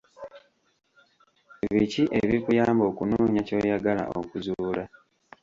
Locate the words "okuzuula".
4.19-4.83